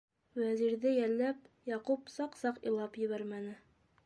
[0.43, 3.55] Вәзирҙе йәлләп, Яҡуп саҡ-саҡ илап ебәрмәне.